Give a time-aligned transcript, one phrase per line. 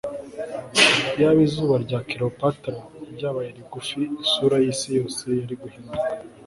[1.15, 2.79] Iyaba izuru rya Cleopatra
[3.15, 6.05] ryabaye rigufi isura yisi yose yari guhinduka